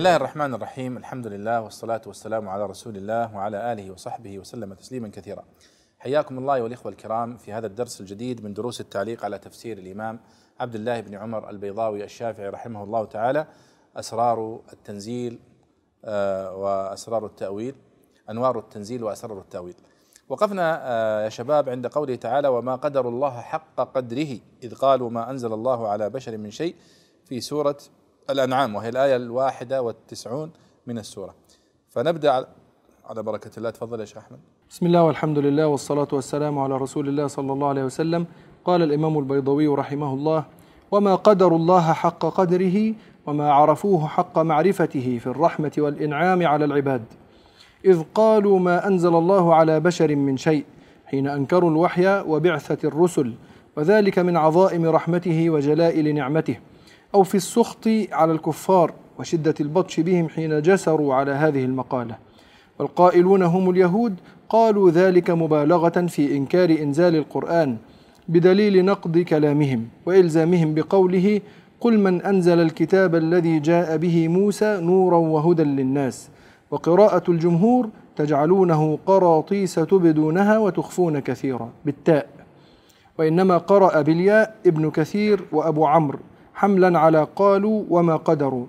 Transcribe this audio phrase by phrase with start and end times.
[0.00, 5.08] الله الرحمن الرحيم الحمد لله والصلاة والسلام على رسول الله وعلى آله وصحبه وسلم تسليما
[5.08, 5.44] كثيرا
[5.98, 10.20] حياكم الله والإخوة الكرام في هذا الدرس الجديد من دروس التعليق على تفسير الإمام
[10.60, 13.46] عبد الله بن عمر البيضاوي الشافعي رحمه الله تعالى
[13.96, 15.38] أسرار التنزيل
[16.54, 17.74] وأسرار التأويل
[18.30, 19.74] أنوار التنزيل وأسرار التأويل
[20.28, 25.52] وقفنا يا شباب عند قوله تعالى وما قدر الله حق قدره إذ قالوا ما أنزل
[25.52, 26.74] الله على بشر من شيء
[27.24, 27.76] في سورة
[28.32, 30.50] الأنعام وهي الآية الواحدة والتسعون
[30.86, 31.34] من السورة.
[31.88, 32.46] فنبدأ
[33.06, 33.70] على بركة الله.
[33.70, 34.38] تفضل يا شيخ أحمد.
[34.70, 38.26] بسم الله والحمد لله والصلاة والسلام على رسول الله صلى الله عليه وسلم.
[38.64, 40.44] قال الإمام البيضوي رحمه الله
[40.90, 42.94] وما قدر الله حق قدره
[43.26, 47.04] وما عرفوه حق معرفته في الرحمة والإنعام على العباد.
[47.84, 50.64] إذ قالوا ما أنزل الله على بشر من شيء
[51.06, 53.34] حين أنكروا الوحي وبعثة الرسل
[53.76, 56.56] وذلك من عظائم رحمته وجلائل نعمته.
[57.14, 62.16] أو في السخط على الكفار وشدة البطش بهم حين جسروا على هذه المقالة.
[62.78, 64.14] والقائلون هم اليهود
[64.48, 67.76] قالوا ذلك مبالغة في إنكار إنزال القرآن
[68.28, 71.40] بدليل نقض كلامهم وإلزامهم بقوله
[71.80, 76.28] قل من أنزل الكتاب الذي جاء به موسى نورا وهدى للناس
[76.70, 82.26] وقراءة الجمهور تجعلونه قراطيس تبدونها وتخفون كثيرا بالتاء.
[83.18, 86.18] وإنما قرأ بالياء ابن كثير وأبو عمرو
[86.60, 88.66] حملا على قالوا وما قدروا.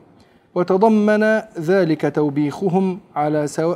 [0.55, 3.75] وتضمن ذلك توبيخهم على سو...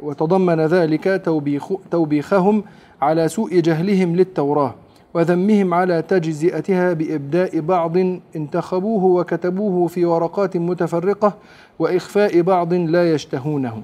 [0.00, 1.72] وتضمن ذلك توبيخ...
[1.90, 2.64] توبيخهم
[3.02, 4.74] على سوء جهلهم للتوراة
[5.14, 7.96] وذمهم على تجزئتها بإبداء بعض
[8.36, 11.32] انتخبوه وكتبوه في ورقات متفرقة
[11.78, 13.82] وإخفاء بعض لا يشتهونه.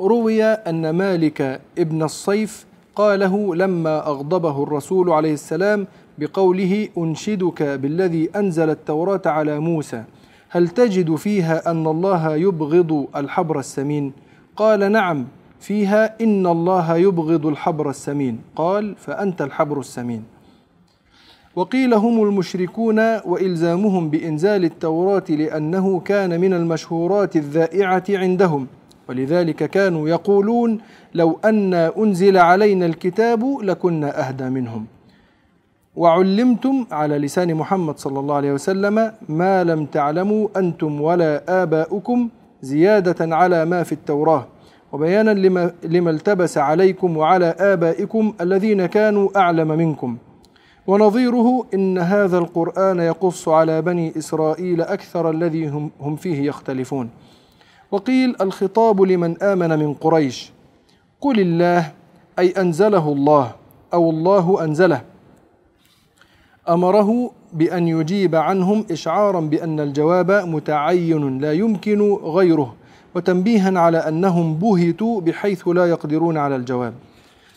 [0.00, 5.86] روي أن مالك ابن الصيف قاله لما أغضبه الرسول عليه السلام
[6.18, 10.04] بقوله أنشدك بالذي أنزل التوراة على موسى
[10.48, 14.12] هل تجد فيها أن الله يبغض الحبر السمين؟
[14.56, 15.26] قال نعم
[15.60, 18.38] فيها إن الله يبغض الحبر السمين.
[18.56, 20.22] قال فأنت الحبر السمين.
[21.56, 28.66] وقيل هم المشركون وإلزامهم بإنزال التوراة لأنه كان من المشهورات الذائعة عندهم.
[29.08, 30.78] ولذلك كانوا يقولون
[31.14, 34.86] لو أن أنزل علينا الكتاب لكنا أهدى منهم.
[35.96, 42.28] وعلمتم على لسان محمد صلى الله عليه وسلم ما لم تعلموا أنتم ولا آباؤكم
[42.62, 44.46] زيادة على ما في التوراة.
[44.92, 50.16] وبيانا لما, لما التبس عليكم وعلى آبائكم الذين كانوا أعلم منكم.
[50.86, 57.10] ونظيره إن هذا القرآن يقص على بني إسرائيل أكثر الذي هم, هم فيه يختلفون.
[57.90, 60.52] وقيل الخطاب لمن آمن من قريش.
[61.20, 61.92] قل الله
[62.38, 63.52] أي أنزله الله
[63.94, 65.15] أو الله أنزله.
[66.68, 72.74] أمره بأن يجيب عنهم اشعارا بأن الجواب متعين لا يمكن غيره
[73.14, 76.94] وتنبيها على أنهم بهتوا بحيث لا يقدرون على الجواب.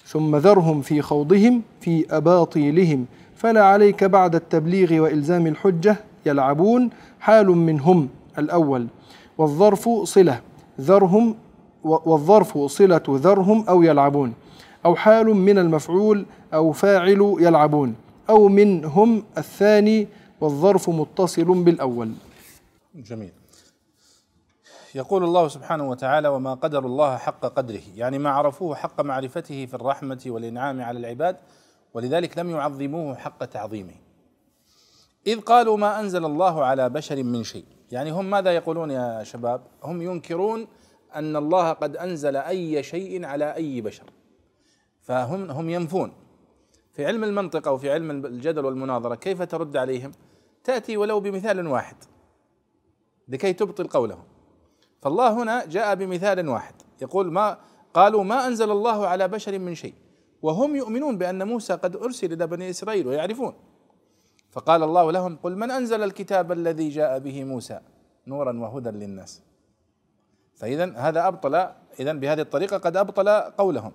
[0.06, 3.06] ثم ذرهم في خوضهم في أباطيلهم
[3.36, 5.96] فلا عليك بعد التبليغ وإلزام الحجة
[6.26, 6.90] يلعبون
[7.20, 8.88] حال منهم الأول.
[9.38, 10.40] والظرف صلة
[10.82, 11.36] ذرهم
[11.84, 14.34] والظرف صلة ذرهم أو يلعبون
[14.86, 17.96] أو حال من المفعول أو فاعل يلعبون.
[18.30, 20.08] أو منهم الثاني
[20.42, 22.14] والظرف متصل بالأول.
[22.96, 23.32] جميل.
[24.96, 27.82] يقول الله سبحانه وتعالى وما قدر الله حق قدره.
[27.96, 31.38] يعني ما عرفوه حق معرفته في الرحمة والإنعام على العباد
[31.94, 33.96] ولذلك لم يعظموه حق تعظيمه.
[35.28, 37.66] إذ قالوا ما أنزل الله على بشر من شيء.
[37.92, 40.68] يعني هم ماذا يقولون يا شباب؟ هم ينكرون
[41.16, 44.04] أن الله قد أنزل أي شيء على أي بشر.
[45.02, 46.12] فهم هم ينفون.
[47.00, 50.12] في علم المنطق أو في علم الجدل والمناظرة كيف ترد عليهم؟
[50.64, 51.96] تأتي ولو بمثال واحد
[53.28, 54.24] لكي تبطل قولهم.
[55.02, 57.58] فالله هنا جاء بمثال واحد يقول ما
[57.94, 59.94] قالوا ما أنزل الله على بشر من شيء
[60.42, 63.54] وهم يؤمنون بأن موسى قد أرسل إلى بني إسرائيل ويعرفون.
[64.52, 67.80] فقال الله لهم قل من أنزل الكتاب الذي جاء به موسى؟
[68.28, 69.42] نورا وهدى للناس.
[70.56, 71.56] فاذا هذا أبطل
[72.00, 73.92] اذا بهذه الطريقة قد أبطل قولهم.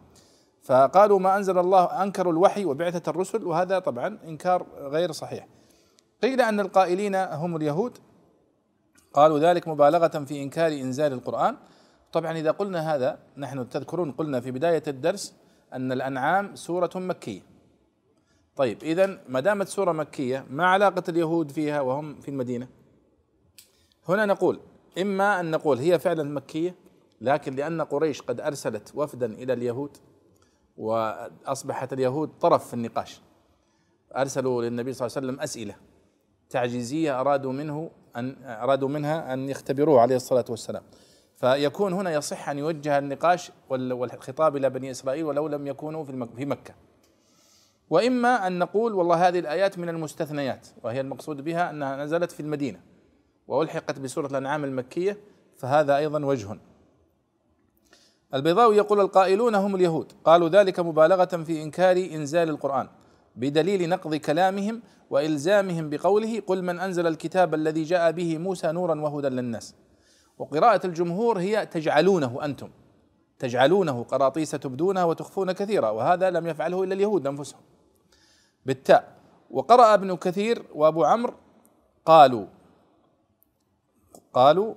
[0.64, 5.46] فقالوا ما أنزل الله انكروا الوحي وبعثة الرسل وهذا طبعا إنكار غير صحيح.
[6.22, 7.98] قيل أن القائلين هم اليهود
[9.12, 11.56] قالوا ذلك مبالغة في إنكار إنزال القرآن
[12.12, 15.34] طبعا إذا قلنا هذا نحن تذكرون قلنا في بداية الدرس
[15.72, 17.40] أن الأنعام سورة مكية.
[18.56, 22.68] طيب اذا ما دامت سورة مكية ما علاقة اليهود فيها وهم في المدينة؟
[24.08, 24.60] هنا نقول
[24.98, 26.74] إما أن نقول هي فعلا مكية
[27.20, 29.96] لكن لأن قريش قد أرسلت وفدا إلى اليهود
[30.76, 33.20] وأصبحت اليهود طرف في النقاش.
[34.16, 35.74] أرسلوا للنبي صلى الله عليه وسلم أسئلة
[36.50, 40.82] تعجيزية أرادوا منه أن أرادوا منها أن يختبروه عليه الصلاة والسلام.
[41.36, 46.74] فيكون هنا يصح أن يوجه النقاش والخطاب إلى بني إسرائيل ولو لم يكونوا في مكة.
[47.90, 52.80] وإما أن نقول والله هذه الآيات من المستثنيات وهي المقصود بها أنها نزلت في المدينة
[53.48, 55.18] وألحقت بسورة الأنعام المكية
[55.56, 56.58] فهذا أيضا وجه.
[58.34, 60.12] البيضاوي يقول القائلون هم اليهود.
[60.24, 62.88] قالوا ذلك مبالغة في إنكار إنزال القرآن.
[63.36, 69.28] بدليل نقض كلامهم وإلزامهم بقوله قل من أنزل الكتاب الذي جاء به موسى نورا وهدى
[69.28, 69.74] للناس.
[70.38, 72.70] وقراءة الجمهور هي تجعلونه أنتم.
[73.38, 77.60] تجعلونه قراطيس تبدونها وتخفون كثيرا وهذا لم يفعله إلا اليهود انفسهم
[78.66, 79.14] بالتاء
[79.50, 81.34] وقرأ ابن كثير وأبو عمرو
[82.04, 82.46] قالوا
[84.34, 84.74] قالوا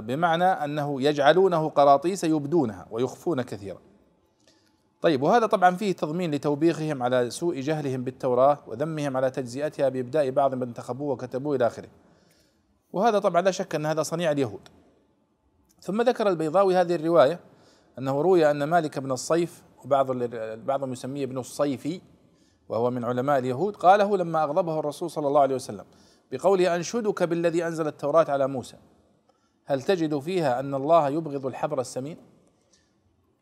[0.00, 3.78] بمعنى أنه يجعلونه قراطيس يبدونها ويخفون كثيرا.
[5.00, 10.54] طيب وهذا طبعا فيه تضمين لتوبيخهم على سوء جهلهم بالتوراة وذمهم على تجزئتها بإبداء بعض
[10.54, 11.88] من انتخبوه وكتبوه إلى آخره.
[12.92, 14.68] وهذا طبعا لا شك أن هذا صنيع اليهود.
[15.80, 17.40] ثم ذكر البيضاوي هذه الرواية
[17.98, 20.12] أنه روي أن مالك بن الصيف وبعض
[20.66, 22.00] بعضهم يسميه ابن الصيفي
[22.68, 25.84] وهو من علماء اليهود قاله لما أغضبه الرسول صلى الله عليه وسلم
[26.32, 28.76] بقوله أنشدك بالذي أنزل التوراة على موسى.
[29.70, 32.16] هل تجد فيها أن الله يبغض الحبر السمين؟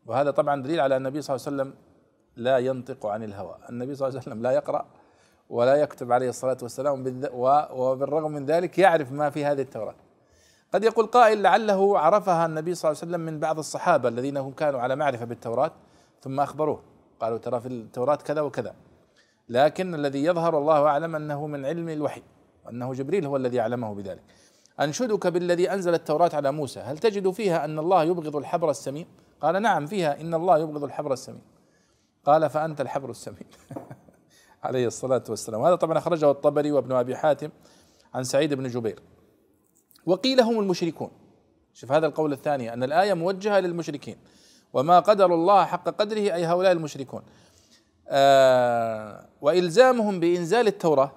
[0.05, 1.73] وهذا طبعا دليل على النبي صلى الله عليه وسلم
[2.35, 3.57] لا ينطق عن الهوى.
[3.69, 4.85] النبي صلى الله عليه وسلم لا يقرأ
[5.49, 7.21] ولا يكتب عليه الصلاة والسلام
[7.73, 9.95] وبالرغم من ذلك يعرف ما في هذه التوراة.
[10.73, 14.51] قد يقول قائل لعله عرفها النبي صلى الله عليه وسلم من بعض الصحابة الذين هم
[14.51, 15.71] كانوا على معرفة بالتوراة
[16.21, 16.81] ثم أخبروه.
[17.19, 18.75] قالوا ترى في التوراة كذا وكذا.
[19.49, 22.21] لكن الذي يظهر الله أعلم أنه من علم الوحي
[22.65, 24.23] وأنه جبريل هو الذي علمه بذلك.
[24.79, 26.79] أنشدك بالذي أنزل التوراة على موسى.
[26.79, 29.07] هل تجد فيها أن الله يبغض الحبر السمين
[29.41, 31.41] قال نعم فيها إن الله يبغض الحبر السمين
[32.25, 33.47] قال فأنت الحبر السمين
[34.63, 35.61] عليه الصلاة والسلام.
[35.61, 37.49] وهذا طبعا أخرجه الطبري وابن أبي حاتم
[38.13, 38.99] عن سعيد بن جبير.
[40.05, 41.11] وقيل هم المشركون.
[41.73, 44.17] شوف هذا القول الثاني أن الآية موجهة للمشركين.
[44.73, 47.21] وما قدر الله حق قدره أي هؤلاء المشركون.
[48.07, 51.11] آه وإلزامهم بإنزال التوراة.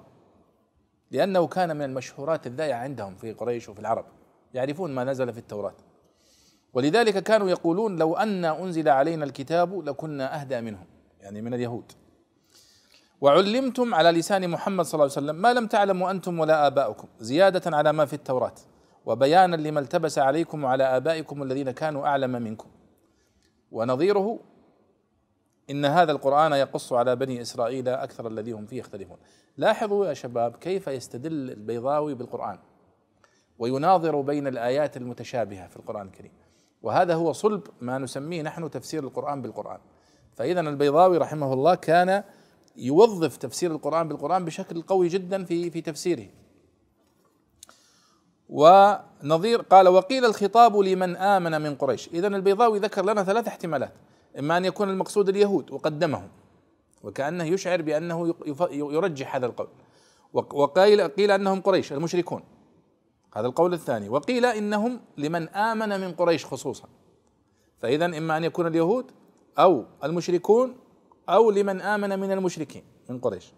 [1.13, 4.05] لأنه كان من المشهورات الذائعة عندهم في قريش وفي العرب.
[4.53, 5.73] يعرفون ما نزل في التوراة.
[6.73, 10.85] ولذلك كانوا يقولون لو أن أنزل علينا الكتاب لكنا أهدى منهم
[11.21, 11.91] يعني من اليهود.
[13.21, 17.77] وعلمتم على لسان محمد صلى الله عليه وسلم ما لم تعلموا أنتم ولا آباؤكم زيادة
[17.77, 18.55] على ما في التوراة.
[19.05, 22.69] وبيانا لما التبس عليكم وعلى آبائكم الذين كانوا أعلم منكم.
[23.71, 24.39] ونظيره
[25.69, 29.17] إن هذا القرآن يقص على بني إسرائيل أكثر الذي هم فيه يختلفون.
[29.57, 32.59] لاحظوا يا شباب كيف يستدل البيضاوي بالقرآن
[33.59, 36.31] ويناظر بين الآيات المتشابهة في القرآن الكريم.
[36.81, 39.79] وهذا هو صلب ما نسميه نحن تفسير القرآن بالقرآن.
[40.35, 42.23] فإذا البيضاوي رحمه الله كان
[42.75, 46.27] يوظف تفسير القرآن بالقرآن بشكل قوي جدا في في تفسيره.
[48.49, 52.07] ونظير قال وقيل الخطاب لمن آمن من قريش.
[52.07, 53.93] إذا البيضاوي ذكر لنا ثلاث احتمالات.
[54.39, 56.27] إما أن يكون المقصود اليهود وقدمهم
[57.03, 58.35] وكأنه يشعر بأنه
[58.71, 59.67] يرجح هذا القول.
[60.33, 62.43] وقيل قيل أنهم قريش المشركون.
[63.35, 64.09] هذا القول الثاني.
[64.09, 66.87] وقيل إنهم لمن آمن من قريش خصوصا.
[67.79, 69.11] فاذا إما أن يكون اليهود
[69.59, 70.75] أو المشركون
[71.29, 73.53] أو لمن آمن من المشركين من قريش.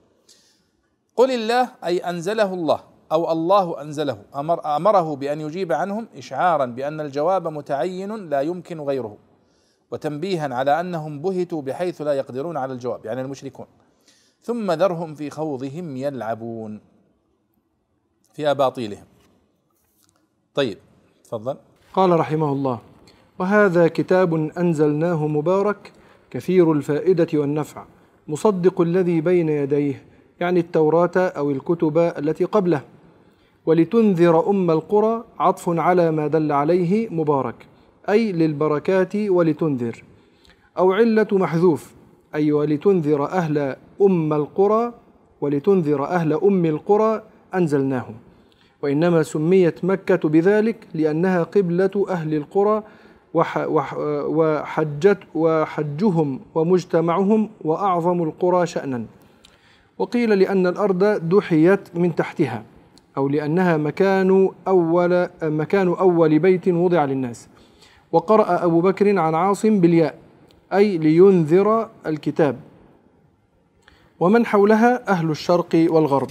[1.16, 7.00] قل الله أي أنزله الله أو الله أنزله أمر أمره بأن يجيب عنهم اشعارا بأن
[7.02, 9.18] الجواب متعين لا يمكن غيره.
[9.96, 13.66] وتنبيها على أنهم بهتوا بحيث لا يقدرون على الجواب يعني المشركون.
[14.42, 16.80] ثم ذرهم في خوضهم يلعبون
[18.34, 19.06] في أباطيلهم.
[20.56, 20.78] طيب
[21.24, 21.56] تفضل.
[21.94, 22.80] قال رحمه الله
[23.40, 25.92] وهذا كتاب أنزلناه مبارك
[26.32, 27.86] كثير الفائدة والنفع
[28.28, 30.04] مصدق الذي بين يديه
[30.40, 32.82] يعني التوراة أو الكتب التي قبله
[33.66, 37.75] ولتنذر أم القرى عطف على ما دل عليه مبارك.
[38.10, 40.04] أي للبركات ولتنذر.
[40.78, 41.94] أو علة محذوف
[42.36, 44.94] أي ولتنذر أهل أم القرى
[45.42, 47.24] ولتنذر أهل أم القرى
[47.56, 48.06] أنزلناه.
[48.82, 52.84] وإنما سميت مكة بذلك لأنها قبلة أهل القرى
[54.28, 59.06] وحجت وحجهم ومجتمعهم وأعظم القرى شأنا.
[59.98, 62.64] وقيل لأن الأرض دحيت من تحتها
[63.18, 67.48] أو لأنها مكان أول مكان أول بيت وضع للناس.
[68.16, 70.16] وقرأ أبو بكر عن عاصم بالياء
[70.74, 72.60] أي لينذر الكتاب.
[74.20, 76.30] ومن حولها أهل الشرق والغرب.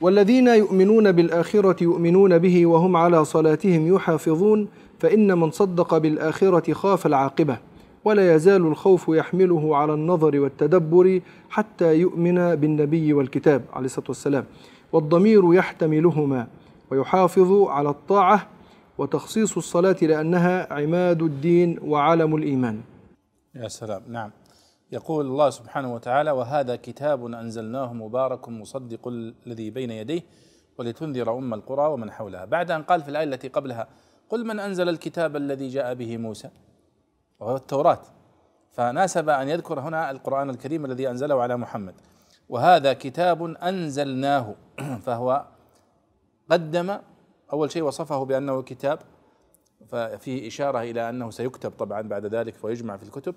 [0.00, 4.68] والذين يؤمنون بالآخرة يؤمنون به وهم على صلاتهم يحافظون
[5.00, 7.58] فإن من صدق بالآخرة خاف العاقبة
[8.04, 11.20] ولا يزال الخوف يحمله على النظر والتدبر
[11.50, 14.44] حتى يؤمن بالنبي والكتاب عليه الصلاة والسلام.
[14.92, 16.46] والضمير يحتملهما
[16.90, 18.55] ويحافظ على الطاعة
[18.98, 22.82] وتخصيص الصلاة لأنها عماد الدين وعلم الإيمان.
[23.54, 24.02] يا سلام.
[24.08, 24.30] نعم.
[24.92, 29.08] يقول الله سبحانه وتعالى وهذا كتاب أنزلناه مبارك مصدق
[29.46, 30.22] الذي بين يديه
[30.78, 32.44] ولتنذر أم القرى ومن حولها.
[32.44, 33.88] بعد أن قال في الآية التي قبلها
[34.30, 36.50] قل من أنزل الكتاب الذي جاء به موسى؟
[37.40, 38.02] وهو التوراة.
[38.72, 41.94] فناسب أن يذكر هنا القرآن الكريم الذي أنزله على محمد.
[42.48, 44.54] وهذا كتاب أنزلناه.
[45.06, 45.44] فهو
[46.50, 46.98] قدم
[47.52, 48.98] أول شيء وصفه بأنه كتاب
[49.88, 53.34] ففيه إشارة إلى أنه سيكتب طبعا بعد ذلك ويجمع في الكتب.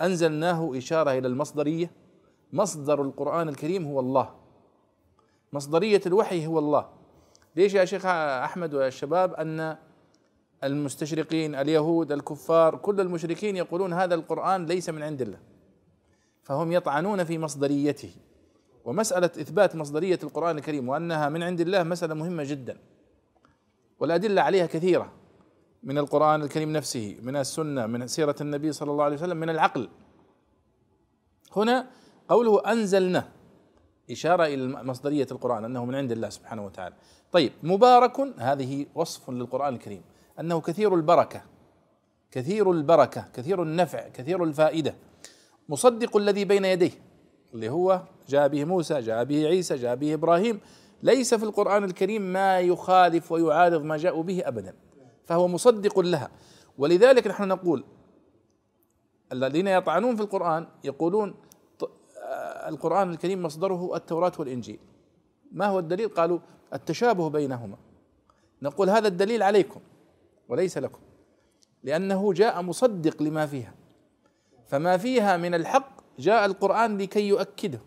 [0.00, 1.90] أنزلناه إشارة إلى المصدرية.
[2.52, 4.30] مصدر القرآن الكريم هو الله.
[5.52, 6.88] مصدرية الوحي هو الله.
[7.56, 9.76] ليش يا شيخ أحمد والشباب أن
[10.64, 15.38] المستشرقين اليهود الكفار كل المشركين يقولون هذا القرآن ليس من عند الله؟
[16.42, 18.14] فهم يطعنون في مصدريته.
[18.84, 22.76] ومسألة إثبات مصدرية القرآن الكريم وأنها من عند الله مسألة مهمة جدا.
[24.02, 25.12] والأدلة عليها كثيرة
[25.82, 29.88] من القرآن الكريم نفسه من السنة من سيرة النبي صلى الله عليه وسلم من العقل.
[31.56, 31.86] هنا
[32.28, 33.28] قوله أنزلنا
[34.10, 36.94] إشارة إلى مصدرية القرآن أنه من عند الله سبحانه وتعالى.
[37.32, 40.02] طيب مبارك هذه وصف للقرآن الكريم
[40.40, 41.42] أنه كثير البركة
[42.30, 44.94] كثير البركة كثير النفع كثير الفائدة.
[45.68, 46.92] مصدق الذي بين يديه
[47.54, 50.60] اللي هو جاء به موسى جاء به عيسى جاء به إبراهيم
[51.02, 54.74] ليس في القرآن الكريم ما يخالف ويعارض ما جاءوا به أبدا.
[55.24, 56.30] فهو مصدق لها.
[56.78, 57.84] ولذلك نحن نقول
[59.32, 61.34] الذين يطعنون في القرآن يقولون
[62.68, 64.78] القرآن الكريم مصدره التوراة والإنجيل.
[65.52, 66.38] ما هو الدليل؟ قالوا
[66.72, 67.76] التشابه بينهما.
[68.62, 69.80] نقول هذا الدليل عليكم
[70.48, 71.00] وليس لكم
[71.82, 73.74] لأنه جاء مصدق لما فيها.
[74.66, 77.80] فما فيها من الحق جاء القرآن لكي يؤكده.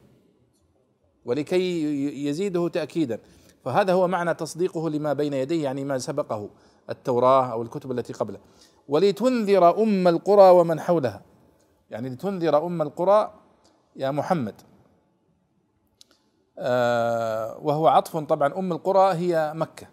[1.25, 3.19] ولكي يزيده تأكيدا.
[3.63, 6.49] فهذا هو معنى تصديقه لما بين يديه يعني ما سبقه
[6.89, 8.39] التوراة أو الكتب التي قبله.
[8.87, 11.21] ولتنذر أم القرى ومن حولها.
[11.89, 13.33] يعني لتنذر أم القرى
[13.95, 14.61] يا محمد.
[16.59, 19.87] آه وهو عطف طبعا أم القرى هي مكة.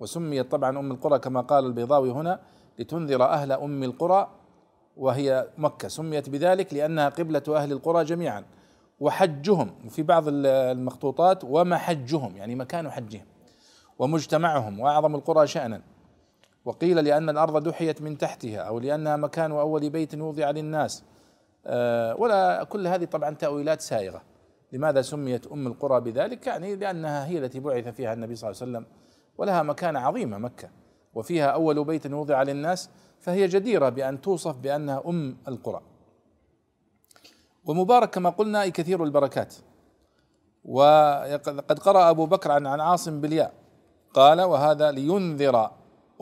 [0.00, 2.40] وسميت طبعا أم القرى كما قال البيضاوي هنا
[2.78, 4.28] لتنذر أهل أم القرى
[4.96, 5.88] وهي مكة.
[5.88, 8.44] سميت بذلك لأنها قبلة أهل القرى جميعا.
[9.00, 13.24] وحجهم وفي بعض المخطوطات ومحجهم يعني مكان حجهم
[13.98, 15.82] ومجتمعهم وأعظم القرى شأنا.
[16.64, 21.04] وقيل لأن الأرض دحيت من تحتها أو لأنها مكان أول بيت وضع للناس.
[21.66, 24.22] آه، ولا كل هذه طبعا تأويلات سائغة.
[24.72, 28.70] لماذا سميت أم القرى بذلك؟ يعني لأنها هي التي بعث فيها النبي صلى الله عليه
[28.72, 28.86] وسلم
[29.38, 30.68] ولها مكانة عظيمة مكة.
[31.14, 32.90] وفيها أول بيت وضع للناس
[33.20, 35.89] فهي جديرة بأن توصف بأنها أم القرى.
[37.70, 39.54] ومبارك كما قلنا كثير البركات.
[40.64, 43.52] وقد قرأ أبو بكر عن عن عاصم بالياء
[44.14, 45.70] قال وهذا لينذر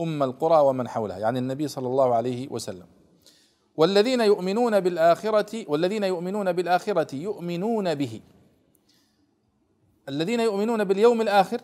[0.01, 1.19] أم القرى ومن حولها.
[1.19, 2.87] يعني النبي صلى الله عليه وسلم.
[3.77, 8.21] والذين يؤمنون بالآخرة والذين يؤمنون بالآخرة يؤمنون به.
[10.09, 11.61] الذين يؤمنون باليوم الآخر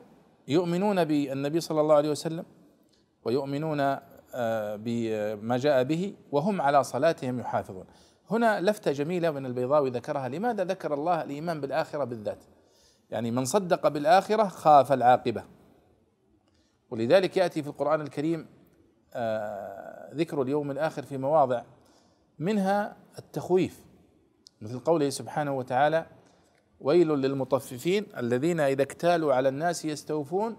[0.48, 2.44] يؤمنون بالنبي صلى الله عليه وسلم
[3.24, 3.80] ويؤمنون
[4.36, 7.84] آه، بما جاء به وهم على صلاتهم يحافظون.
[8.30, 12.44] هنا لفتة جميلة من البيضاوي ذكرها لماذا ذكر الله الإيمان بالآخرة بالذات؟
[13.10, 15.44] يعني من صدق بالآخرة خاف العاقبة.
[16.90, 18.46] ولذلك يأتي في القرآن الكريم
[19.14, 21.62] آه، ذكر اليوم الآخر في مواضع
[22.38, 23.84] منها التخويف.
[24.60, 26.06] مثل قوله سبحانه وتعالى
[26.80, 30.56] ويل للمطففين الذين إذا اكتالوا على الناس يستوفون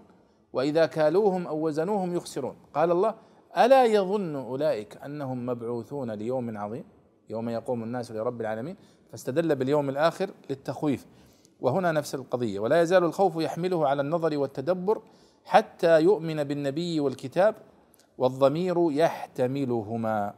[0.52, 2.56] وإذا كالوهم أو وزنوهم يخسرون.
[2.74, 3.14] قال الله
[3.58, 6.95] ألا يظن أولئك أنهم مبعوثون ليوم عظيم؟
[7.30, 8.76] يوم يقوم الناس لرب العالمين
[9.10, 11.06] فاستدل باليوم الآخر للتخويف.
[11.60, 15.02] وهنا نفس القضية ولا يزال الخوف يحمله على النظر والتدبر
[15.44, 17.54] حتى يؤمن بالنبي والكتاب
[18.18, 20.34] والضمير يحتملهما.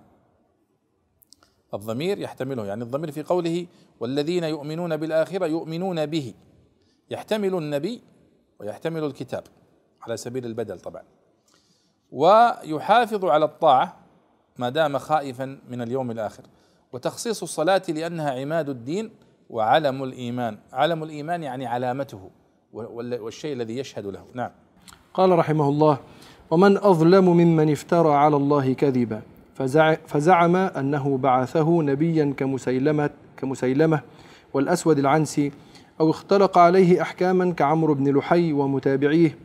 [1.74, 3.66] الضمير يحتمله يعني الضمير في قوله
[4.00, 6.34] والذين يؤمنون بالآخرة يؤمنون به.
[7.10, 8.02] يحتمل النبي
[8.60, 9.44] ويحتمل الكتاب
[10.02, 11.02] على سبيل البدل طبعا.
[12.12, 13.96] ويحافظ على الطاعة
[14.58, 16.42] ما دام خائفا من اليوم الآخر.
[16.92, 19.10] وتخصيص الصلاة لأنها عماد الدين
[19.50, 20.58] وعلم الإيمان.
[20.72, 22.30] علم الإيمان يعني علامته
[22.72, 24.24] والشيء الذي يشهد له.
[24.34, 24.50] نعم.
[25.14, 25.98] قال رحمه الله
[26.50, 29.22] ومن أظلم ممن افترى على الله كذبا
[30.06, 34.00] فزعم أنه بعثه نبيا كمسيلمة كمسيلمة
[34.54, 35.52] والأسود العنسي
[36.00, 39.38] أو اختلق عليه أحكاما كعمرو بن لحي ومتابعيه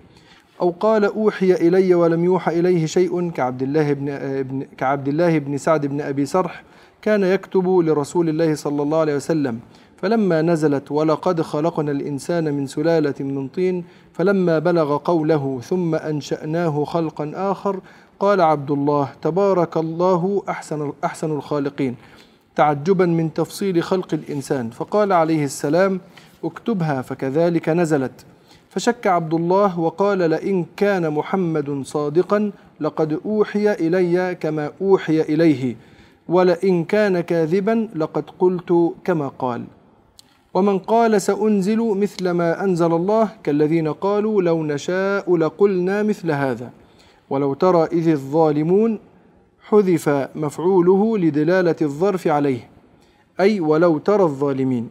[0.62, 5.85] أو قال أوحي إلي ولم يوحى إليه شيء كعبد الله بن كعبد الله بن سعد
[5.85, 6.63] بن أبي سرح
[7.03, 9.60] كان يكتب لرسول الله صلى الله عليه وسلم
[9.98, 13.83] فلما نزلت ولقد خلقنا الإنسان من سلالة من طين
[14.13, 17.79] فلما بلغ قوله ثم أنشأناه خلقا آخر
[18.19, 21.95] قال عبد الله تبارك الله أحسن, أحسن الخالقين
[22.55, 26.00] تعجبا من تفصيل خلق الإنسان فقال عليه السلام
[26.43, 28.25] اكتبها فكذلك نزلت.
[28.69, 35.75] فشك عبد الله وقال لئن كان محمد صادقا لقد أوحي إلي كما أوحي إليه.
[36.30, 39.63] ولئن كان كاذبا لقد قلت كما قال.
[40.53, 46.72] ومن قال سأنزل مثل ما أنزل الله كالذين قالوا لو نشاء لقلنا مثل هذا.
[47.30, 49.00] ولو ترى إذ الظالمون
[49.70, 52.70] حذف مفعوله لدلالة الظرف عليه.
[53.39, 54.89] أي ولو ترى الظالمين.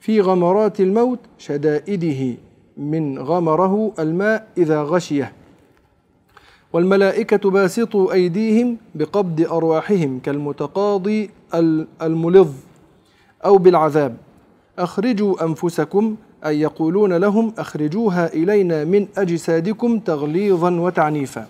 [0.00, 2.36] في غمرات الموت شدائده
[2.76, 5.32] من غمره الماء إذا غشيه.
[6.72, 11.30] والملائكة باسطوا أيديهم بقبض أرواحهم كالمتقاضي
[12.02, 12.50] الملظ
[13.44, 14.16] أو بالعذاب.
[14.78, 21.46] أخرجوا أنفسكم أي يقولون لهم أخرجوها إلينا من أجسادكم تغليظا وتعنيفا.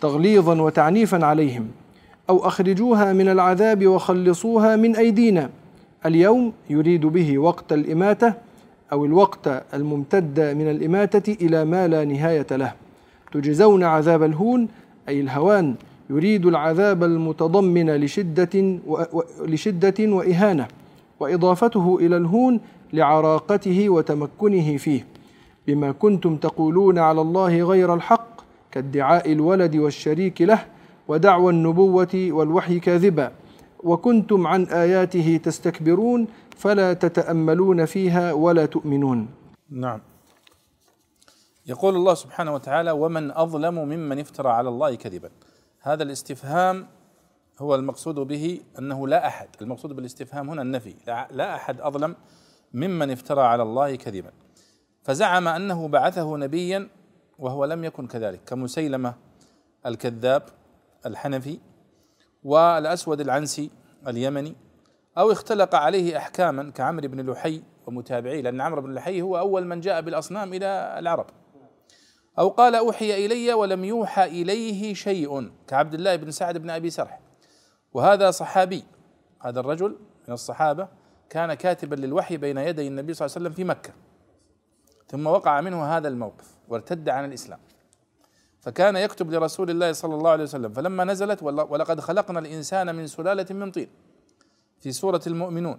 [0.00, 1.68] تغليظا وتعنيفا عليهم.
[2.30, 5.50] أو أخرجوها من العذاب وخلصوها من أيدينا.
[6.06, 8.34] اليوم يريد به وقت الإماتة
[8.92, 12.72] أو الوقت الممتد من الإماتة إلى ما لا نهاية له.
[13.32, 14.68] تجزون عذاب الهون
[15.08, 15.74] أي الهوان
[16.10, 19.22] يريد العذاب المتضمن لشدة و...
[19.44, 20.66] لشدة وإهانة
[21.20, 22.60] وإضافته إلى الهون
[22.92, 25.06] لعراقته وتمكنه فيه.
[25.66, 30.58] بما كنتم تقولون على الله غير الحق كادعاء الولد والشريك له
[31.08, 33.32] ودعوى النبوة والوحي كاذبا.
[33.84, 39.26] وكنتم عن آياته تستكبرون فلا تتأملون فيها ولا تؤمنون.
[39.70, 40.00] نعم.
[41.66, 45.30] يقول الله سبحانه وتعالى ومن أظلم ممن افترى على الله كذبا.
[45.80, 46.86] هذا الاستفهام
[47.58, 49.48] هو المقصود به أنه لا أحد.
[49.62, 50.94] المقصود بالاستفهام هنا النفي.
[51.30, 52.16] لا أحد أظلم
[52.74, 54.30] ممن افترى على الله كذبا.
[55.02, 56.88] فزعم أنه بعثه نبيا
[57.38, 59.14] وهو لم يكن كذلك كمسيلمة
[59.86, 60.42] الكذاب
[61.06, 61.58] الحنفي
[62.44, 63.70] والأسود العنسي
[64.06, 64.54] اليمني
[65.18, 69.80] أو اختلق عليه أحكاما كعمرو بن لحي ومتابعيه لأن عمرو بن لحي هو أول من
[69.80, 71.26] جاء بالأصنام إلى العرب.
[72.40, 77.20] أو قال أوحي إلي ولم يوحى إليه شيء كعبد الله بن سعد بن أبي سرح.
[77.92, 78.84] وهذا صحابي
[79.42, 79.96] هذا الرجل
[80.28, 80.88] من الصحابة
[81.30, 83.92] كان كاتبا للوحي بين يدي النبي صلى الله عليه وسلم في مكة.
[85.08, 87.58] ثم وقع منه هذا الموقف وارتد عن الإسلام.
[88.60, 93.46] فكان يكتب لرسول الله صلى الله عليه وسلم فلما نزلت ولقد خلقنا الإنسان من سلالة
[93.50, 93.88] من طين
[94.80, 95.78] في سورة المؤمنون.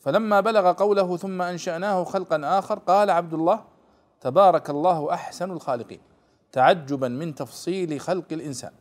[0.00, 3.69] فلما بلغ قوله ثم أنشأناه خلقا آخر قال عبد الله
[4.20, 6.00] تبارك الله أحسن الخالقين
[6.52, 8.72] تعجبا من تفصيل خلق الإنسان.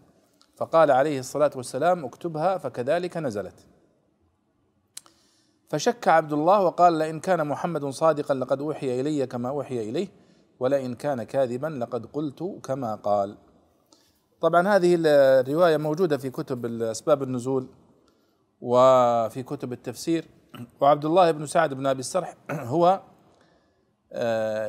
[0.55, 2.57] فقال عليه الصلاة والسلام اكتبها.
[2.57, 3.65] فكذلك نزلت.
[5.69, 10.07] فشك عبد الله وقال لئن كان محمد صادقا لقد أوحي إلي كما أوحي إليه
[10.59, 13.37] ولئن كان كاذبا لقد قلت كما قال.
[14.41, 17.67] طبعا هذه الرواية موجودة في كتب أسباب النزول
[18.61, 20.25] وفي كتب التفسير.
[20.81, 23.01] وعبد الله بن سعد بن أبي السرح هو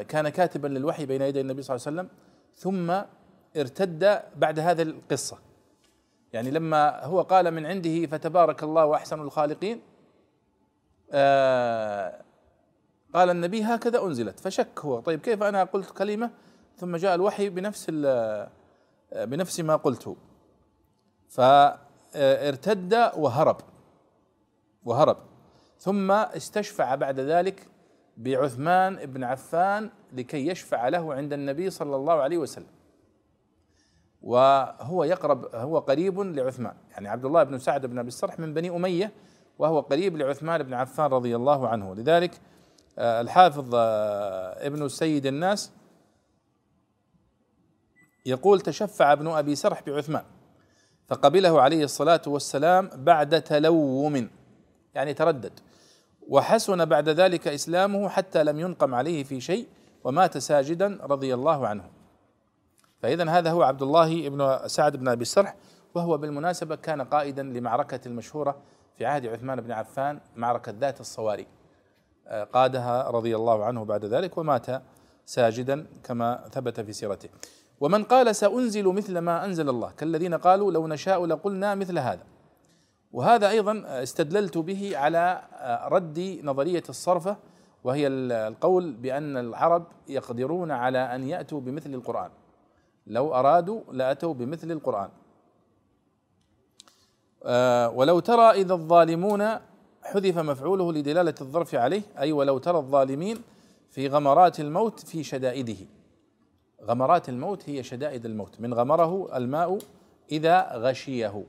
[0.08, 2.08] كان كاتبا للوحي بين يدي النبي صلى الله عليه وسلم
[2.56, 3.04] ثم
[3.56, 5.38] ارتد بعد هذه القصة.
[6.32, 9.80] يعني لما هو قال من عنده فتبارك الله احسن الخالقين
[11.12, 12.22] آه،
[13.14, 15.00] قال النبي هكذا أنزلت فشك هو.
[15.00, 16.30] طيب كيف أنا قلت كلمة
[16.76, 18.50] ثم جاء الوحي بنفس آه،
[19.12, 20.16] بنفس ما قلته
[21.28, 23.56] فارتد وهرب.
[24.84, 25.16] وهرب.
[25.78, 27.69] ثم استشفع بعد ذلك
[28.20, 32.66] بعثمان بن عفان لكي يشفع له عند النبي صلى الله عليه وسلم.
[34.22, 36.74] وهو يقرب هو قريب لعثمان.
[36.90, 39.12] يعني عبد الله بن سعد بن أبي الصرح من بني أمية
[39.58, 41.94] وهو قريب لعثمان بن عفان رضي الله عنه.
[41.94, 42.40] لذلك
[42.98, 45.72] آه، الحافظ آه، ابن السيد الناس
[48.26, 50.24] يقول تشفع ابن أبي سرح بعثمان
[51.06, 54.30] فقبله عليه الصلاة والسلام بعد تلوم.
[54.94, 55.60] يعني تردد.
[56.30, 59.66] وحسن بعد ذلك إسلامه حتى لم ينقم عليه في شيء
[60.04, 61.84] ومات ساجدا رضي الله عنه.
[63.02, 65.56] فاذا هذا هو عبد الله بن سعد بن أبي السرح
[65.94, 68.56] وهو بالمناسبة كان قائدا لمعركة المشهورة
[68.98, 71.46] في عهد عثمان بن عفان معركة ذات الصواري.
[72.26, 74.66] آه، قادها رضي الله عنه بعد ذلك ومات
[75.26, 77.28] ساجدا كما ثبت في سيرته.
[77.80, 82.22] ومن قال سأنزل مثل ما أنزل الله كالذين قالوا لو نشاء لقلنا مثل هذا.
[83.12, 85.42] وهذا أيضا استدللت به على
[85.88, 87.36] رد نظرية الصرفة
[87.84, 92.30] وهي القول بأن العرب يقدرون على أن يأتوا بمثل القرآن.
[93.06, 95.10] لو أرادوا لأتوا بمثل القرآن.
[97.94, 99.48] ولو ترى إذا الظالمون
[100.02, 103.38] حذف مفعوله لدلالة الظرف عليه أي ولو ترى الظالمين
[103.90, 105.86] في غمرات الموت في شدائده.
[106.84, 108.60] غمرات الموت هي شدائد الموت.
[108.60, 109.78] من غمره الماء
[110.32, 111.44] إذا غشيه.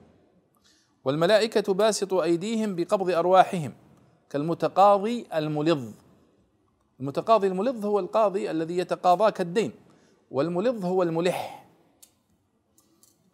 [1.06, 3.74] والملائكة باسطوا أيديهم بقبض أرواحهم
[4.30, 5.92] كالمتقاضي الملظ.
[7.00, 9.72] المتقاضي الملظ هو القاضي الذي يتقاضاك الدين
[10.32, 11.66] والملظ هو الملح.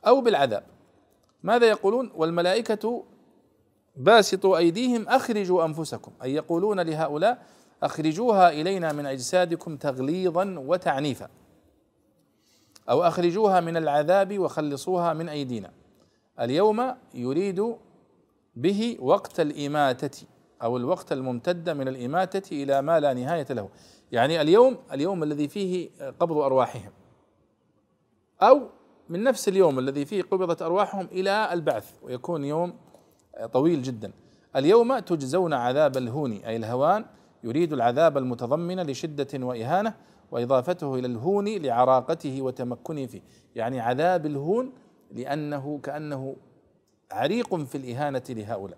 [0.07, 0.63] أو بالعذاب.
[1.43, 3.03] ماذا يقولون؟ والملائكة
[3.95, 6.11] باسطوا أيديهم أخرجوا أنفسكم.
[6.23, 7.45] أي يقولون لهؤلاء
[7.83, 11.29] أخرجوها إلينا من أجسادكم تغليظا وتعنيفا.
[12.89, 15.71] أو أخرجوها من العذاب وخلصوها من أيدينا.
[16.39, 17.75] اليوم يريد
[18.55, 20.27] به وقت الإماتة
[20.63, 23.69] أو الوقت الممتد من الإماتة إلى ما لا نهاية له.
[24.11, 26.91] يعني اليوم اليوم الذي فيه قبض أرواحهم.
[28.41, 28.69] أو
[29.09, 32.73] من نفس اليوم الذي فيه قبضت أرواحهم إلى البعث ويكون يوم
[33.53, 34.11] طويل جدا.
[34.55, 37.05] اليوم تجزون عذاب الهون أي الهوان.
[37.43, 39.93] يريد العذاب المتضمن لشدة وإهانة
[40.31, 43.21] وإضافته إلى الهون لعراقته وتمكنه فيه.
[43.55, 44.73] يعني عذاب الهون
[45.11, 46.35] لأنه كأنه
[47.11, 48.77] عريق في الإهانة لهؤلاء.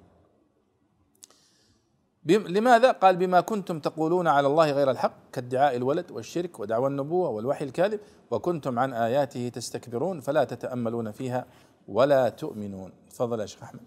[2.25, 7.65] لماذا؟ قال بما كنتم تقولون على الله غير الحق كادعاء الولد والشرك ودعوى النبوة والوحي
[7.65, 7.99] الكاذب
[8.31, 11.45] وكنتم عن آياته تستكبرون فلا تتأملون فيها
[11.87, 12.91] ولا تؤمنون.
[13.09, 13.81] تفضل يا شيخ أحمد.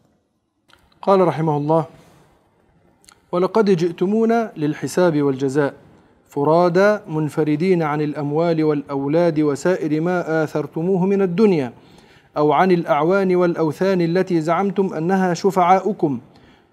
[1.02, 1.87] قال رحمه الله
[3.33, 5.74] ولقد جئتمونا للحساب والجزاء
[6.28, 11.72] فرادى منفردين عن الأموال والأولاد وسائر ما آثرتموه من الدنيا
[12.37, 16.21] أو عن الأعوان والأوثان التي زعمتم أنها شفعاؤكم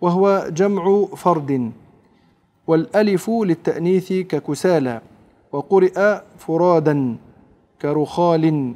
[0.02, 1.72] وهو جمع فرد.
[2.68, 5.02] والألف للتأنيث ككسالى
[5.52, 7.16] وقرئ فرادا
[7.82, 8.74] كرخال.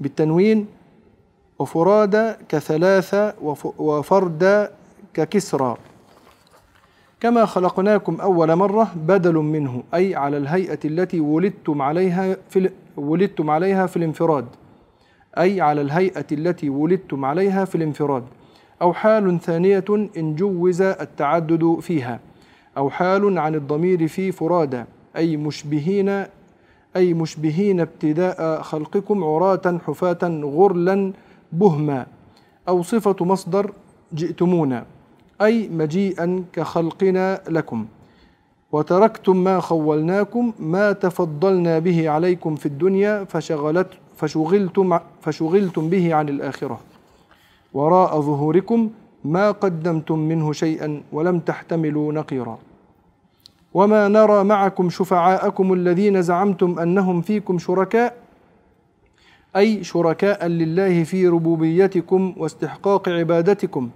[0.00, 0.66] بالتنوين
[1.58, 3.34] وفراد كثلاثة
[3.78, 4.70] وفرد
[5.14, 5.76] ككسرى.
[7.20, 13.86] كما خلقناكم أول مرة بدل منه أي على الهيئة التي ولدتم عليها في ولدتم عليها
[13.86, 14.46] في الانفراد.
[15.38, 18.24] أي على الهيئة التي ولدتم عليها في الانفراد
[18.82, 19.84] أو حال ثانية
[20.16, 22.20] إن جوز التعدد فيها
[22.76, 24.84] أو حال عن الضمير في فرادى
[25.16, 26.24] أي مشبهين
[26.96, 31.12] أي مشبهين ابتداء خلقكم عراة حفاة غرلا
[31.52, 32.06] بهما
[32.68, 33.72] أو صفة مصدر
[34.14, 34.86] جئتمونا
[35.42, 37.86] أي مجيئا كخلقنا لكم.
[38.72, 46.80] وتركتم ما خولناكم ما تفضلنا به عليكم في الدنيا فشغلت فشغلتم فشغلتم به عن الآخرة.
[47.74, 48.90] وراء ظهوركم
[49.24, 52.58] ما قدمتم منه شيئا ولم تحتملوا نقيرا.
[53.74, 58.16] وما نرى معكم شفعاءكم الذين زعمتم أنهم فيكم شركاء
[59.56, 63.90] أي شركاء لله في ربوبيتكم واستحقاق عبادتكم.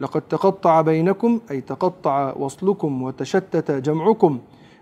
[0.00, 4.38] لقد تقطع بينكم أي تقطع وصلكم وتشتت جمعكم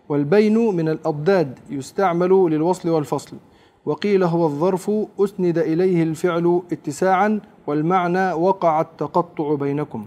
[0.09, 3.37] والبين من الأضداد يستعمل للوصل والفصل.
[3.87, 4.91] وقيل هو الظرف
[5.21, 10.07] أسند إليه الفعل اتساعا والمعنى وقع التقطع بينكم.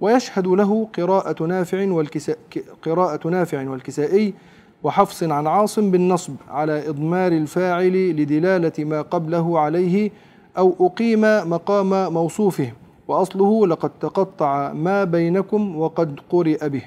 [0.00, 2.38] ويشهد له قراءة نافع والكساء
[2.82, 4.34] قراءة نافع والكسائي
[4.82, 10.10] وحفص عن عاصم بالنصب على إضمار الفاعل لدلالة ما قبله عليه
[10.58, 12.72] أو أقيم مقام موصوفه.
[13.08, 16.82] وأصله لقد تقطع ما بينكم وقد قرئ به.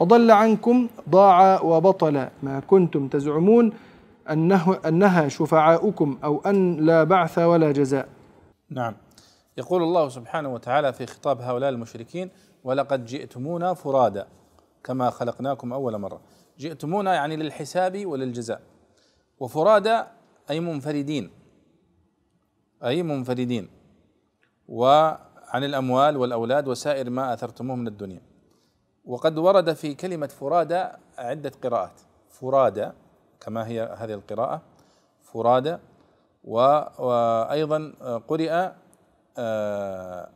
[0.00, 3.72] وضل عنكم ضاع وبطل ما كنتم تزعمون.
[4.30, 8.08] أنه أنها شفعاؤكم أو أن لا بعث ولا جزاء.
[8.70, 8.96] نعم.
[9.58, 12.30] يقول الله سبحانه وتعالى في خطاب هؤلاء المشركين
[12.64, 14.26] ولقد جئتمونا فرادا
[14.84, 16.20] كما خلقناكم أول مرة.
[16.58, 18.60] جئتمونا يعني للحساب وللجزاء.
[19.40, 20.06] وفرادا
[20.50, 21.30] أي منفردين.
[22.84, 23.68] أي منفردين.
[24.68, 28.22] وعن الأموال والأولاد وسائر ما أثرتموه من الدنيا.
[29.04, 32.00] وقد ورد في كلمة فرادا عدة قراءات.
[32.30, 32.92] فرادا
[33.40, 34.62] كما هي هذه القراءة
[35.22, 35.80] فرادا
[36.44, 37.92] وأيضا
[38.28, 38.70] قرئ
[39.38, 40.30] آه،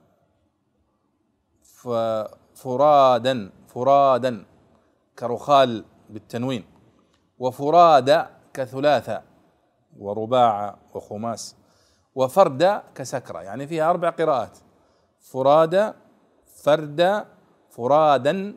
[2.55, 4.45] فرادا فرادا
[5.19, 6.65] كرخال بالتنوين
[7.39, 9.23] وفراد كثلاثة
[9.99, 11.57] ورباع وخماس
[12.15, 14.59] وفرد كسكرة يعني فيها أربع قراءات
[15.21, 15.95] فراد
[16.65, 17.25] فرد
[17.71, 18.55] فرادا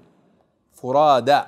[0.73, 1.47] فرادا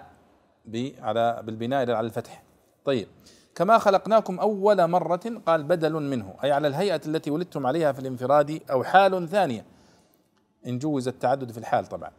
[0.99, 2.44] على بالبناء على الفتح.
[2.85, 3.07] طيب.
[3.55, 8.61] كما خلقناكم أول مرة قال بدل منه أي على الهيئة التي ولدتم عليها في الانفراد
[8.71, 9.65] أو حال ثانية.
[10.67, 12.11] إن جوز التعدد في الحال طبعا.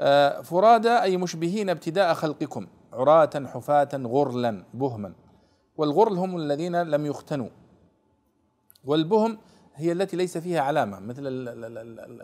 [0.00, 5.12] آه، فرادا أي مشبهين ابتداء خلقكم عراة حفاة غرلا بهما.
[5.76, 7.48] والغرل هم الذين لم يختنوا.
[8.84, 9.38] والبهم
[9.74, 11.22] هي التي ليس فيها علامة مثل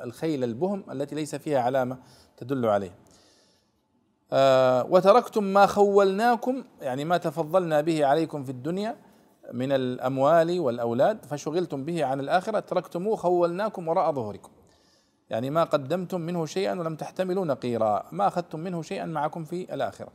[0.04, 1.98] الخيل البهم التي ليس فيها علامة
[2.36, 3.05] تدل عليه.
[4.90, 8.96] وتركتم ما خولناكم يعني ما تفضلنا به عليكم في الدنيا
[9.52, 14.50] من الأموال والأولاد فشغلتم به عن الآخرة تركتموه خولناكم وراء ظهوركم.
[15.30, 20.08] يعني ما قدمتم منه شيئا ولم تحتملوا نقيرا ما أخذتم منه شيئا معكم في الآخرة.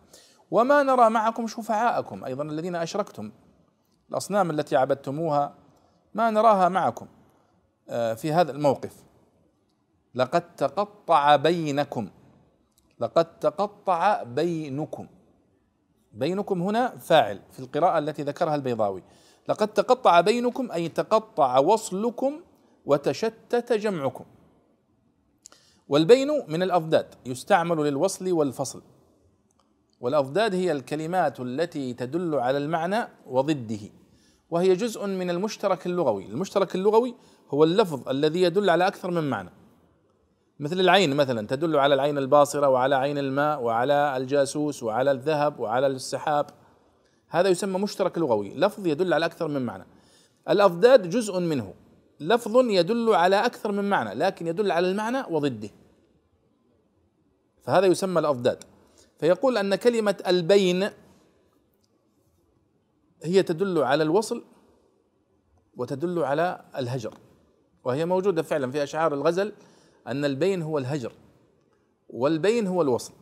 [0.51, 3.31] وما نرى معكم شفعاءكم أيضا الذين أشركتم.
[4.09, 5.53] الأصنام التي عبدتموها
[6.13, 7.07] ما نراها معكم
[7.89, 9.03] آه، في هذا الموقف.
[10.15, 12.09] لقد تقطع بينكم.
[13.01, 15.07] لقد تقطع بينكم.
[16.13, 19.03] بينكم هنا فاعل في القراءة التي ذكرها البيضاوي.
[19.49, 22.41] لقد تقطع بينكم أي تقطع وصلكم
[22.85, 24.25] وتشتت جمعكم.
[25.87, 28.81] والبين من الأضداد يستعمل للوصل والفصل.
[30.01, 33.89] والأضداد هي الكلمات التي تدل على المعنى وضده.
[34.49, 36.25] وهي جزء من المشترك اللغوي.
[36.25, 37.15] المشترك اللغوي
[37.49, 39.60] هو اللفظ الذي يدل على أكثر من معنى.
[40.61, 45.87] مثل العين مثلا تدل على العين الباصرة وعلى عين الماء وعلى الجاسوس وعلى الذهب وعلى
[45.87, 46.45] السحاب.
[47.27, 48.53] هذا يسمى مشترك لغوي.
[48.53, 49.85] لفظ يدل على أكثر من معنى.
[50.49, 51.73] الأضداد جزء منه.
[52.19, 55.69] لفظ يدل على أكثر من معنى لكن يدل على المعنى وضده.
[57.63, 58.63] فهذا يسمى الأضداد
[59.19, 60.89] فيقول أن كلمة البين
[63.23, 64.43] هي تدل على الوصل
[65.77, 67.13] وتدل على الهجر.
[67.83, 69.53] وهي موجودة فعلا في أشعار الغزل
[70.07, 71.13] أن البين هو الهجر
[72.09, 73.13] والبين هو الوصل.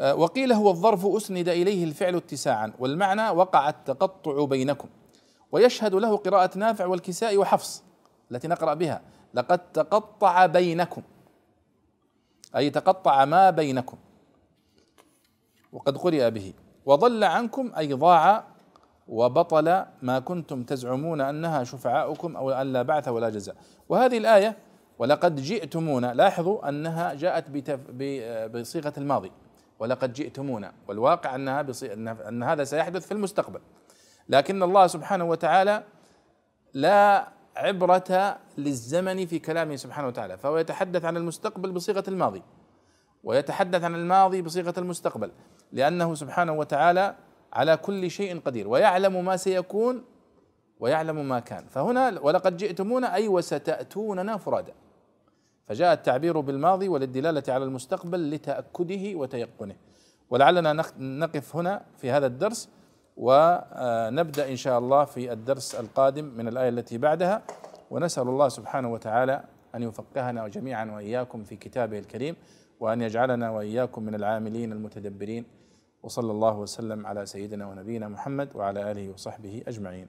[0.00, 4.88] آه، وقيل هو الظرف أسند إليه الفعل اتساعا والمعنى وقع التقطع بينكم.
[5.52, 7.84] ويشهد له قراءة نافع والكساء وحفص
[8.30, 9.02] التي نقرأ بها.
[9.34, 11.02] لقد تقطع بينكم.
[12.56, 13.96] أي تقطع ما بينكم.
[15.72, 16.52] وقد قرئ به.
[16.86, 18.44] وضل عنكم أي ضاع
[19.08, 23.56] وبطل ما كنتم تزعمون أنها شفعاؤكم أو أن لا بعث ولا جزاء.
[23.88, 24.56] وهذه الآية
[24.98, 26.14] ولقد جئتمونا.
[26.14, 27.44] لاحظوا أنها جاءت
[28.54, 29.32] بصيغة الماضي.
[29.78, 30.72] ولقد جئتمونا.
[30.88, 31.66] والواقع أنها
[32.28, 33.60] أن هذا سيحدث في المستقبل.
[34.28, 35.82] لكن الله سبحانه وتعالى
[36.74, 40.38] لا عبرة للزمن في كلامه سبحانه وتعالى.
[40.38, 42.42] فهو يتحدث عن المستقبل بصيغة الماضي.
[43.24, 45.30] ويتحدث عن الماضي بصيغة المستقبل.
[45.72, 47.14] لأنه سبحانه وتعالى
[47.52, 48.68] على كل شيء قدير.
[48.68, 50.04] ويعلم ما سيكون
[50.80, 51.66] ويعلم ما كان.
[51.66, 54.72] فهنا ولقد جئتمونا أي وستأتوننا فرادا
[55.66, 59.76] فجاء التعبير بالماضي وللدلالة على المستقبل لتأكده وتيقنه.
[60.30, 62.68] ولعلنا نقف هنا في هذا الدرس
[63.16, 67.42] ونبدأ إن شاء الله في الدرس القادم من الآية التي بعدها.
[67.90, 72.36] ونسأل الله سبحانه وتعالى أن يفقهنا جميعا وإياكم في كتابه الكريم
[72.80, 75.44] وأن يجعلنا وإياكم من العاملين المتدبرين.
[76.02, 80.04] وصلى الله وسلم على سيدنا ونبينا محمد وعلى آله وصحبه أجمعين.